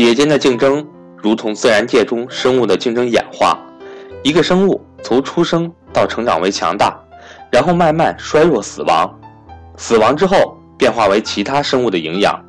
[0.00, 0.82] 企业间的竞争
[1.22, 3.60] 如同自然界中生物的竞争演化，
[4.22, 6.98] 一个生物从出生到成长为强大，
[7.52, 9.20] 然后慢慢衰弱死亡，
[9.76, 12.42] 死亡之后变化为其他生物的营养，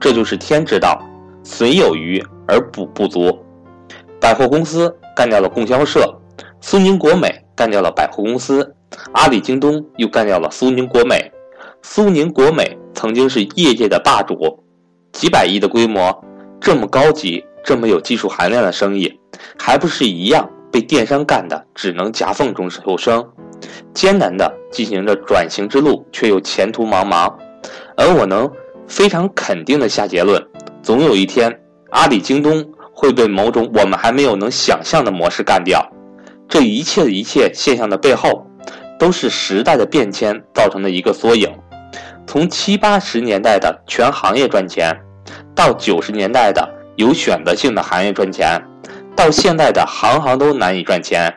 [0.00, 0.98] 这就是天之道，
[1.42, 3.38] 损有余而补不足。
[4.18, 6.10] 百货公司干掉了供销社，
[6.62, 8.74] 苏宁国美干掉了百货公司，
[9.12, 11.30] 阿里、京东又干掉了苏宁国美。
[11.82, 14.64] 苏宁国美曾经是业界的霸主，
[15.12, 16.18] 几百亿的规模。
[16.64, 19.20] 这么高级、这么有技术含量的生意，
[19.58, 23.22] 还不是一样被电商干的，只能夹缝中求生，
[23.92, 27.30] 艰难的进行着转型之路，却又前途茫茫。
[27.98, 28.50] 而我能
[28.88, 30.42] 非常肯定的下结论：
[30.82, 31.54] 总有一天，
[31.90, 35.86] 阿里、京东会被某种我们还没有能想象的模式干掉。
[36.48, 38.46] 这一切的一切现象的背后，
[38.98, 41.46] 都是时代的变迁造成的一个缩影。
[42.26, 44.98] 从七八十年代的全行业赚钱。
[45.54, 48.60] 到九十年代的有选择性的行业赚钱，
[49.14, 51.32] 到现在的行行都难以赚钱，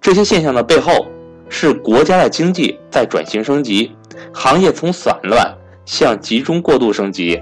[0.00, 1.06] 这些现象的背后
[1.48, 3.94] 是国家的经济在转型升级，
[4.32, 5.54] 行业从散乱
[5.84, 7.40] 向集中过度升级。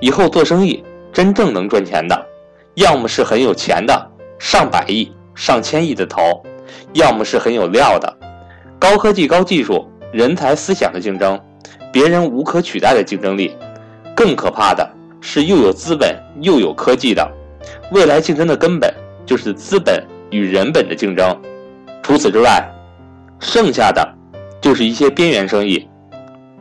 [0.00, 0.82] 以后做生意
[1.12, 2.26] 真正能赚钱的，
[2.74, 6.42] 要么是很有钱的上百亿、上千亿的头，
[6.92, 8.16] 要么是很有料的
[8.78, 11.40] 高科技、高技术、人才、思想的竞争，
[11.92, 13.56] 别人无可取代的竞争力。
[14.14, 14.88] 更可怕的。
[15.22, 17.26] 是又有资本又有科技的，
[17.92, 18.92] 未来竞争的根本
[19.24, 21.40] 就是资本与人本的竞争。
[22.02, 22.68] 除此之外，
[23.38, 24.06] 剩下的
[24.60, 25.88] 就是一些边缘生意，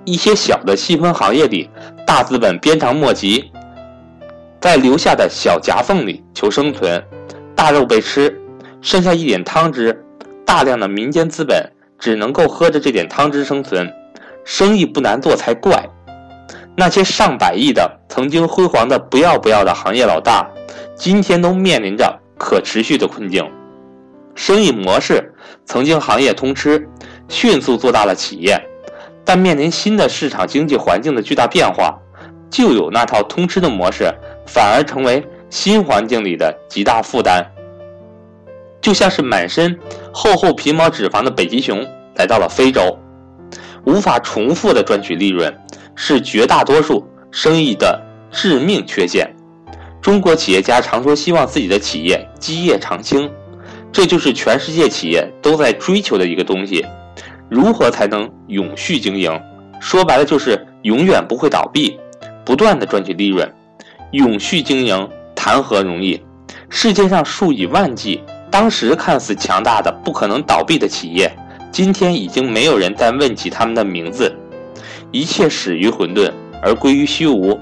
[0.05, 1.69] 一些小的细分行业里，
[2.05, 3.51] 大资本鞭长莫及，
[4.61, 7.03] 在留下的小夹缝里求生存，
[7.55, 8.39] 大肉被吃，
[8.81, 10.05] 剩下一点汤汁，
[10.45, 11.67] 大量的民间资本
[11.97, 13.91] 只能够喝着这点汤汁生存，
[14.45, 15.83] 生意不难做才怪。
[16.81, 20.49] 那些上百亿的、曾经辉煌的不要不要的行业老大，
[20.95, 23.47] 今天都面临着可持续的困境。
[24.33, 25.31] 生意模式
[25.63, 26.89] 曾经行业通吃，
[27.29, 28.59] 迅速做大了企业，
[29.23, 31.95] 但面临新的市场经济环境的巨大变化，
[32.49, 34.11] 旧有那套通吃的模式
[34.47, 37.45] 反而成为新环境里的极大负担。
[38.81, 39.77] 就像是满身
[40.11, 42.97] 厚厚皮毛脂肪的北极熊来到了非洲，
[43.85, 45.55] 无法重复的赚取利润。
[45.95, 49.29] 是绝大多数生意的致命缺陷。
[50.01, 53.29] 中国企业家常说希望自己的企业基业长青，
[53.91, 56.85] 这就是全世界企业都在追求的一个东西。
[57.49, 59.31] 如何才能永续经营？
[59.79, 61.99] 说白了就是永远不会倒闭，
[62.45, 63.47] 不断的赚取利润。
[64.11, 66.21] 永续经营谈何容易？
[66.69, 71.31] 世界上数以万计，当时看似强大的不可能倒闭的企业，
[71.71, 74.33] 今天已经没有人再问起他们的名字。
[75.11, 77.59] 一切始于混沌而归于虚无，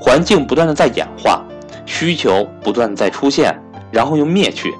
[0.00, 1.44] 环境不断的在演化，
[1.86, 3.54] 需求不断的在出现，
[3.90, 4.72] 然后又灭去，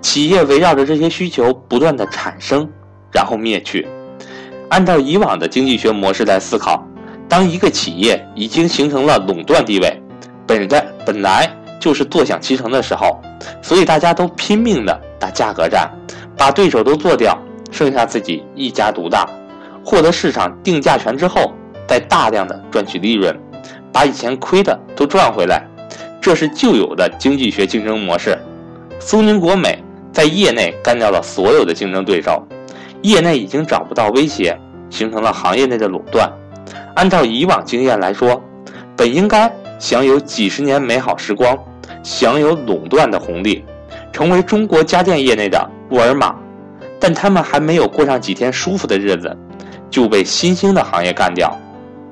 [0.00, 2.68] 企业围绕着这些需求不断的产生，
[3.12, 3.86] 然后灭去。
[4.70, 6.86] 按照以往的经济学模式来思考，
[7.28, 10.02] 当一个企业已经形成了垄断地位，
[10.46, 13.20] 本在本来就是坐享其成的时候，
[13.62, 15.90] 所以大家都拼命的打价格战，
[16.36, 17.36] 把对手都做掉，
[17.70, 19.28] 剩下自己一家独大。
[19.84, 21.54] 获得市场定价权之后，
[21.88, 23.34] 再大量的赚取利润，
[23.90, 25.64] 把以前亏的都赚回来，
[26.20, 28.38] 这是旧有的经济学竞争模式。
[29.00, 29.82] 苏宁国美
[30.12, 32.46] 在业内干掉了所有的竞争对手，
[33.00, 34.54] 业内已经找不到威胁，
[34.90, 36.30] 形成了行业内的垄断。
[36.94, 38.42] 按照以往经验来说，
[38.94, 41.58] 本应该享有几十年美好时光，
[42.02, 43.64] 享有垄断的红利，
[44.12, 46.34] 成为中国家电业内的沃尔玛，
[47.00, 49.34] 但他们还没有过上几天舒服的日子。
[49.90, 51.56] 就被新兴的行业干掉，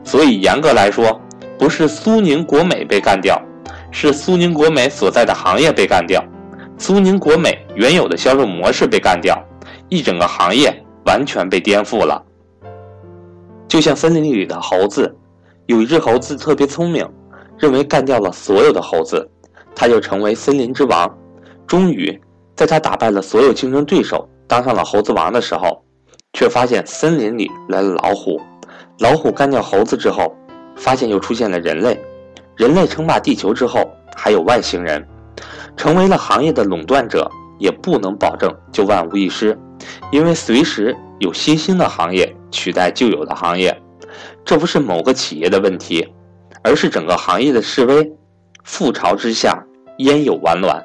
[0.06, 1.20] 所以严格来说，
[1.58, 3.42] 不是苏宁国美被干掉，
[3.90, 6.24] 是苏宁国美所在的行业被干掉，
[6.78, 9.36] 苏宁国美原有的销售模式被干掉，
[9.88, 10.72] 一整个行业
[11.06, 12.24] 完全被颠覆了。
[13.66, 15.12] 就像森林里的猴子，
[15.66, 17.04] 有一只猴子特别聪明，
[17.58, 19.28] 认为干掉了所有的猴子，
[19.74, 21.12] 它就成为森林之王。
[21.66, 22.16] 终于，
[22.54, 25.82] 在他打败了所有竞争对手，当上了猴子王的时候。
[26.32, 28.38] 却发现森林里来了老虎，
[28.98, 30.34] 老虎干掉猴子之后，
[30.74, 32.00] 发现又出现了人类，
[32.56, 35.06] 人类称霸地球之后，还有外星人，
[35.76, 39.58] 成为了行业的垄断者，也不能保证就万无一失，
[40.10, 43.78] 因为随时有新兴的行业取代旧有的行业，
[44.44, 46.08] 这不是某个企业的问题，
[46.62, 48.12] 而是整个行业的示威。
[48.64, 49.62] 覆巢之下
[49.98, 50.82] 焉有完卵？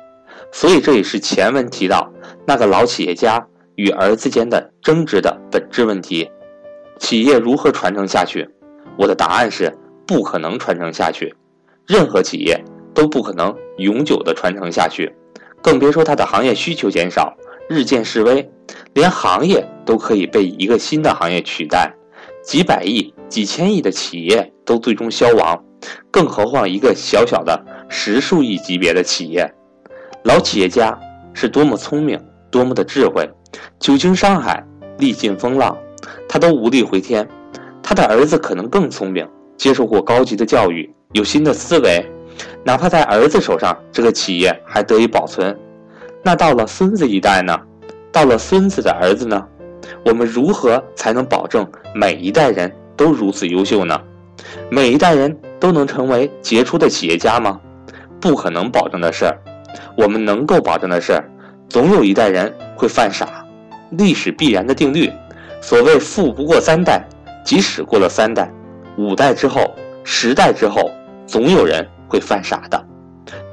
[0.51, 2.11] 所以这也是前文提到
[2.45, 3.47] 那个老企业家。
[3.77, 6.29] 与儿子间的争执的本质问题，
[7.01, 8.47] 企业如何传承下去？
[8.95, 9.75] 我的答案是
[10.05, 11.33] 不可能传承下去。
[11.87, 12.63] 任何企业
[12.93, 15.11] 都不可能永久的传承下去，
[15.63, 17.35] 更别说它的行业需求减少，
[17.67, 18.47] 日渐式微，
[18.93, 21.91] 连行业都可以被一个新的行业取代，
[22.43, 25.59] 几百亿、几千亿的企业都最终消亡，
[26.11, 27.59] 更何况一个小小的
[27.89, 29.51] 十数亿级别的企业？
[30.23, 30.97] 老企业家
[31.33, 33.27] 是多么聪明，多么的智慧，
[33.79, 34.63] 久经商海，
[34.99, 35.75] 历尽风浪，
[36.27, 37.27] 他都无力回天。
[37.83, 39.27] 他的儿子可能更聪明，
[39.57, 42.05] 接受过高级的教育，有新的思维。
[42.63, 45.57] 哪怕在儿子手上，这个企业还得以保存，
[46.23, 47.59] 那到了孙子一代呢？
[48.11, 49.45] 到了孙子的儿子呢？
[50.05, 53.99] 我们如何才能保证每一代人都如此优秀呢？
[54.69, 57.59] 每一代人都能成为杰出的企业家吗？
[58.19, 59.37] 不可能保证的事儿。
[59.97, 61.21] 我们能够保证的是，
[61.67, 63.45] 总有一代人会犯傻。
[63.91, 65.11] 历史必然的定律，
[65.61, 67.07] 所谓“富不过三代”，
[67.45, 68.51] 即使过了三代、
[68.97, 69.73] 五代之后、
[70.03, 70.91] 十代之后，
[71.25, 71.87] 总有人。
[72.11, 72.85] 会犯傻的，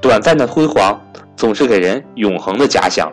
[0.01, 1.01] 短暂的辉煌
[1.37, 3.09] 总是给人永恒的假想。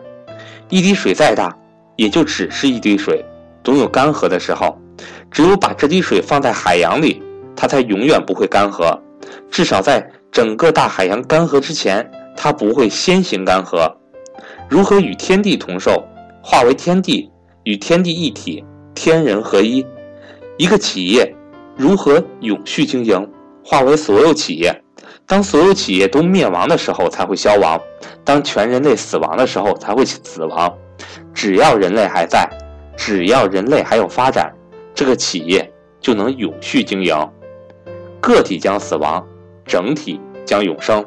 [0.68, 1.56] 一滴水再大，
[1.94, 3.24] 也就只是一滴水，
[3.62, 4.76] 总有干涸的时候。
[5.30, 7.22] 只有把这滴水放在海洋里，
[7.54, 8.98] 它才永远不会干涸。
[9.52, 12.04] 至少在整个大海洋干涸之前，
[12.36, 13.88] 它不会先行干涸。
[14.68, 16.04] 如何与天地同寿，
[16.42, 17.30] 化为天地，
[17.62, 18.64] 与天地一体，
[18.96, 19.86] 天人合一？
[20.56, 21.32] 一个企业
[21.76, 23.30] 如何永续经营，
[23.62, 24.82] 化为所有企业？
[25.26, 27.78] 当所有企业都灭亡的时候，才会消亡；
[28.24, 30.74] 当全人类死亡的时候，才会死亡。
[31.34, 32.48] 只要人类还在，
[32.96, 34.50] 只要人类还有发展，
[34.94, 35.70] 这个企业
[36.00, 37.14] 就能永续经营。
[38.18, 39.24] 个体将死亡，
[39.66, 41.04] 整体将永生。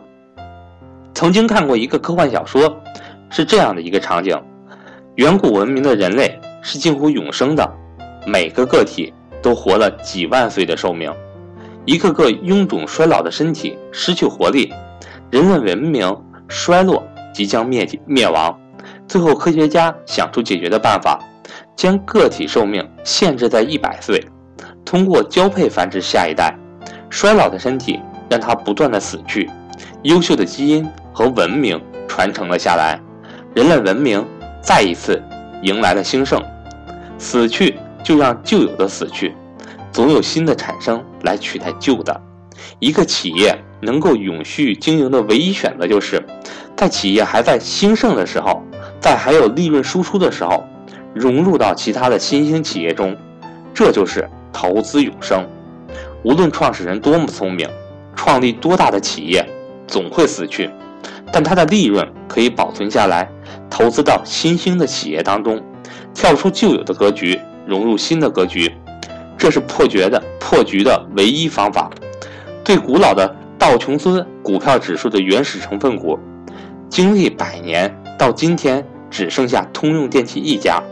[1.15, 2.77] 曾经看过一个科幻小说，
[3.31, 4.39] 是这样的一个场景：
[5.15, 7.69] 远古文明的人类是近乎永生的，
[8.25, 11.11] 每个个体都活了几万岁的寿命。
[11.85, 14.71] 一个个臃肿衰老的身体失去活力，
[15.31, 16.15] 人类文明
[16.47, 17.03] 衰落，
[17.33, 18.55] 即将灭灭亡。
[19.07, 21.19] 最后，科学家想出解决的办法，
[21.75, 24.23] 将个体寿命限制在一百岁，
[24.85, 26.55] 通过交配繁殖下一代。
[27.09, 29.49] 衰老的身体让它不断的死去，
[30.03, 32.99] 优秀的基因和文明传承了下来，
[33.55, 34.23] 人类文明
[34.61, 35.19] 再一次
[35.61, 36.41] 迎来了兴盛。
[37.17, 39.35] 死去就让旧有的死去。
[39.91, 42.21] 总有新的产生来取代旧的。
[42.79, 46.23] 一个企业能够永续经营的唯一选择，就是
[46.75, 48.61] 在企业还在兴盛的时候，
[48.99, 50.63] 在还有利润输出的时候，
[51.13, 53.15] 融入到其他的新兴企业中。
[53.73, 55.45] 这就是投资永生。
[56.23, 57.67] 无论创始人多么聪明，
[58.15, 59.45] 创立多大的企业，
[59.87, 60.69] 总会死去，
[61.31, 63.29] 但他的利润可以保存下来，
[63.79, 65.63] 投资到新兴的企业当中，
[66.13, 68.69] 跳出旧有的格局，融入新的格局。
[69.37, 71.89] 这是破局的破局的唯一方法。
[72.61, 76.19] 对古老的道琼斯股票指数的原始成分股，
[76.89, 80.83] 经历百年，到今天只剩下通用电气一家。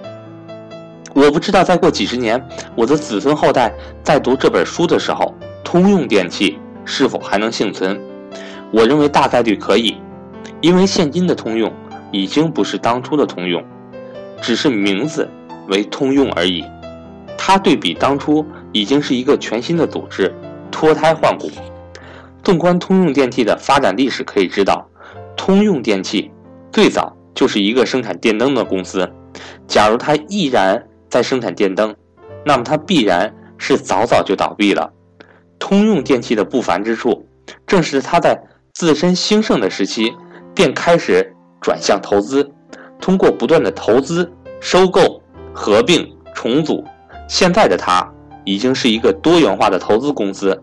[1.13, 2.41] 我不知道再过几十年，
[2.73, 3.69] 我的子孙后代
[4.01, 7.99] 在读这本书的时候，通用电气是否还能幸存？
[8.71, 9.97] 我认为大概率可以，
[10.61, 11.69] 因为现今的通用
[12.11, 13.63] 已经不是当初的通用，
[14.41, 15.29] 只是名字
[15.67, 16.63] 为通用而已。
[17.37, 20.33] 它对比当初已经是一个全新的组织，
[20.71, 21.49] 脱胎换骨。
[22.43, 24.87] 纵观通用电气的发展历史，可以知道，
[25.35, 26.31] 通用电气
[26.71, 29.09] 最早就是一个生产电灯的公司。
[29.67, 31.93] 假如它依然在生产电灯，
[32.45, 34.91] 那么它必然是早早就倒闭了。
[35.59, 37.27] 通用电气的不凡之处，
[37.65, 38.39] 正是它在
[38.73, 40.13] 自身兴盛的时期
[40.55, 42.49] 便开始转向投资，
[42.99, 45.21] 通过不断的投资、收购、
[45.53, 46.83] 合并、重组。
[47.27, 48.07] 现在的它
[48.45, 50.57] 已经是一个多元化的投资公司，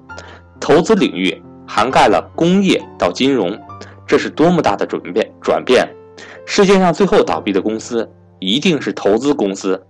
[0.60, 3.58] 投资领域涵盖了工业到金融，
[4.06, 5.30] 这是多么大的转变！
[5.42, 5.86] 转变，
[6.46, 9.82] 世界上最后倒闭的公司一定是投资公司，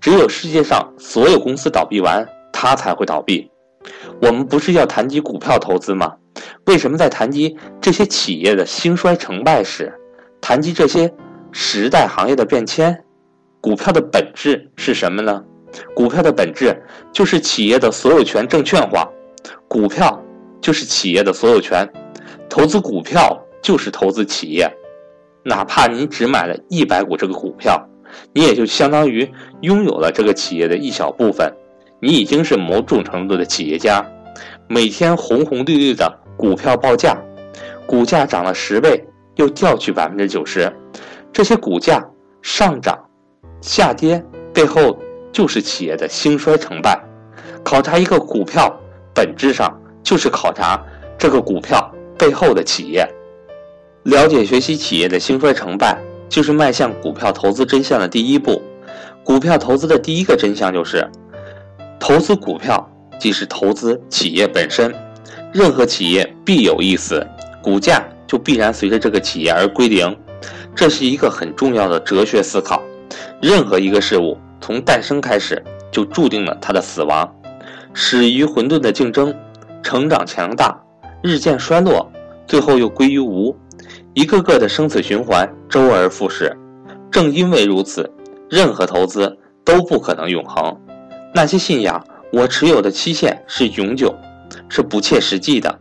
[0.00, 3.50] 只有世界上所有公司倒闭完，它才会倒闭。
[4.22, 6.14] 我们不是要谈及股票投资吗？
[6.66, 9.92] 为什么在谈及这些企业的兴衰成败时，
[10.46, 11.10] 谈及这些
[11.52, 13.02] 时代行业的变迁，
[13.62, 15.42] 股票的本质是什么呢？
[15.96, 16.76] 股票的本质
[17.14, 19.08] 就是企业的所有权证券化，
[19.66, 20.22] 股票
[20.60, 21.90] 就是企业的所有权，
[22.46, 24.70] 投资股票就是投资企业，
[25.42, 27.82] 哪怕你只买了一百股这个股票，
[28.34, 29.26] 你也就相当于
[29.62, 31.50] 拥有了这个企业的一小部分，
[32.02, 34.06] 你已经是某种程度的企业家。
[34.68, 37.16] 每天红红绿绿的股票报价，
[37.86, 39.02] 股价涨了十倍
[39.36, 40.72] 又掉去百分之九十，
[41.32, 42.04] 这些股价
[42.42, 42.98] 上涨、
[43.60, 44.98] 下跌背后。
[45.34, 46.96] 就是企业的兴衰成败，
[47.64, 48.72] 考察一个股票，
[49.12, 50.80] 本质上就是考察
[51.18, 53.04] 这个股票背后的企业。
[54.04, 58.62] 了解学习企业的兴衰成败，就是迈向股票投资真相的第一步。
[59.24, 61.04] 股票投资的第一个真相就是，
[61.98, 62.88] 投资股票
[63.18, 64.94] 即是投资企业本身。
[65.52, 67.26] 任何企业必有一死，
[67.60, 68.00] 股价
[68.34, 70.12] 就必然随着这个企业而归零。
[70.74, 72.82] 这是一个很重要的哲学思考。
[73.40, 75.62] 任何一个事物从诞生开始，
[75.92, 77.32] 就注定了它的死亡。
[77.92, 79.32] 始于混沌的竞争，
[79.84, 80.76] 成长强大，
[81.22, 82.10] 日渐衰落，
[82.44, 83.56] 最后又归于无。
[84.14, 86.52] 一个个的生死循环，周而复始。
[87.12, 88.12] 正因为如此，
[88.50, 90.76] 任何投资都不可能永恒。
[91.32, 94.12] 那些信仰我持有的期限是永久，
[94.68, 95.78] 是不切实际的，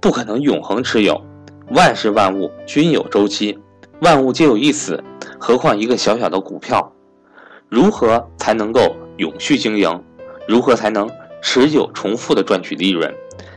[0.00, 1.20] 不可能永恒持有。
[1.70, 3.58] 万事万物均有周期，
[4.00, 5.02] 万物皆有一死，
[5.38, 6.92] 何况一个小小的股票？
[7.68, 10.02] 如何才能够永续经营？
[10.46, 11.08] 如何才能
[11.42, 13.14] 持久重复的赚取利润？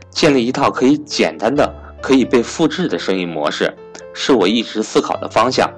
[0.10, 3.74] 建立一套可以简单的、可以被复制的生意模式？
[4.14, 5.72] 是我一直思考的方向，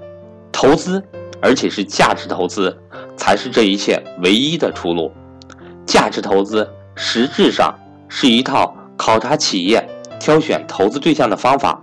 [0.52, 1.04] 投资，
[1.40, 2.76] 而且是价值投资，
[3.16, 5.12] 才是这一切唯一的出路。
[5.86, 7.72] 价值投资实质上
[8.10, 9.88] 是一套考察企业、
[10.20, 11.80] 挑选投资对象的方法，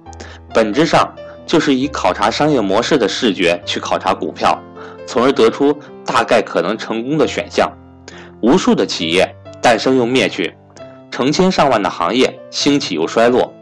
[0.52, 1.14] 本质上
[1.47, 4.59] 就是以考察商业模式的视觉去考察股票，
[5.07, 7.71] 从而得出大概可能成功的选项。
[8.40, 10.54] 无数的企业诞生又灭去，
[11.11, 13.52] 成千上万的行业兴起又衰落，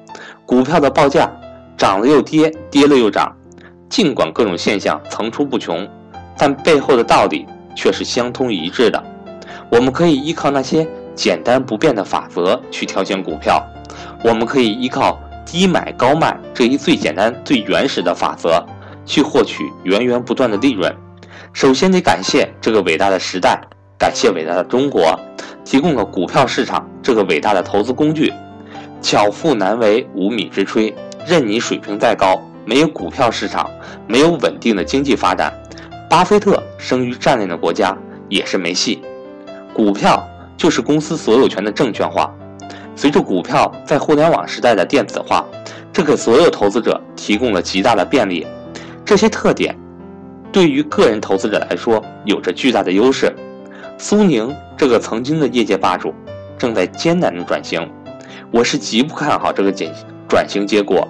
[0.47, 1.31] 股票的报价。
[1.77, 3.33] 涨了又跌，跌了又涨，
[3.89, 5.89] 尽管各种现象层出不穷，
[6.37, 9.01] 但背后的道理却是相通一致的。
[9.71, 13.65] 我们可以依靠那些简单不变的法则去挑选股票，
[14.25, 18.63] 我们可以依靠低买高卖这一最简单、最原始的法则
[19.07, 20.95] 去获取源源不断的利润。
[21.55, 23.59] 首先得感谢这个伟大的时代，
[23.99, 25.19] 感谢伟大的中国，
[25.65, 28.31] 提供了股票市场这个伟大的投资工具。
[29.01, 30.93] 巧妇难为无米之炊。
[31.27, 33.71] 任你水平再高，没有股票市场，
[34.07, 35.53] 没有稳定的经济发展，
[36.11, 37.97] 巴菲特生于战乱的国家
[38.29, 39.01] 也是没戏。
[39.73, 40.23] 股票
[40.59, 42.35] 就是公司所有权的证券化。
[42.99, 45.47] 随着股票在互联网时代的电子化，
[45.93, 48.45] 这给所有投资者提供了极大的便利。
[49.05, 49.73] 这些特点
[50.51, 53.33] 对于个人投资者来说有着巨大的优势。
[53.99, 56.13] 苏宁这个曾经的业界霸主
[56.59, 57.89] 正在艰难的转型，
[58.51, 59.89] 我是极不看好这个转
[60.29, 61.07] 转型结果。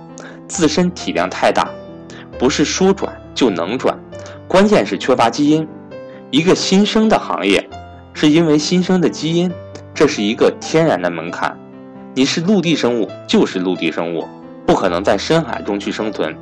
[0.47, 1.71] 自身体量太大，
[2.39, 3.99] 不是说转就能转，
[4.47, 5.67] 关键是缺乏基因。
[6.31, 7.67] 一个新生的行业，
[8.13, 9.51] 是因为新生的基因，
[9.95, 11.57] 这是一个天然的门槛。
[12.19, 14.27] 你是陆地生物，就是陆地生物，
[14.67, 16.37] 不可能在深海中去生存。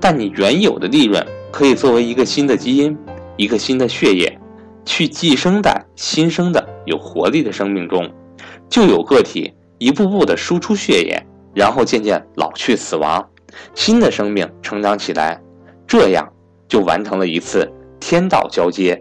[0.00, 2.98] 但你原有的利润可以作为一个新的基因，
[3.36, 4.36] 一个新的血液，
[4.84, 8.10] 去寄生在新生的有活力的生命中，
[8.68, 11.24] 就有个体一步步的输出血液。
[11.54, 13.24] 然后渐渐老去死亡，
[13.76, 15.40] 新的生命成长起来，
[15.86, 16.28] 这样
[16.66, 19.00] 就完成了一次天道交接。